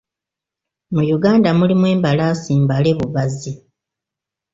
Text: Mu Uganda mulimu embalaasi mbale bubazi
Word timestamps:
Mu 0.93 1.03
Uganda 1.17 1.49
mulimu 1.59 1.85
embalaasi 1.93 2.51
mbale 2.63 2.91
bubazi 2.97 3.51